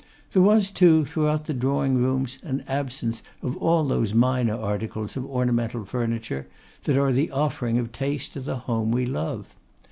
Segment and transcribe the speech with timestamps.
[0.33, 5.27] There was, too, throughout the drawing rooms an absence of all those minor articles of
[5.29, 6.47] ornamental furniture
[6.85, 9.53] that are the offering of taste to the home we love.